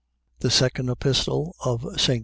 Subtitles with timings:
[0.39, 2.19] THE SECOND EPISTLE OF ST.